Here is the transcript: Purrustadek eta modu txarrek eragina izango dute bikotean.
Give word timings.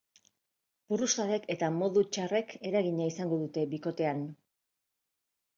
Purrustadek 0.93 1.43
eta 1.57 1.69
modu 1.75 2.03
txarrek 2.17 2.57
eragina 2.71 3.07
izango 3.13 3.39
dute 3.45 3.67
bikotean. 3.75 4.25